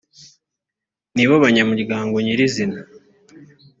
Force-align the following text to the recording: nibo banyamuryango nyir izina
nibo 1.15 1.35
banyamuryango 1.43 2.15
nyir 2.25 2.39
izina 2.47 2.79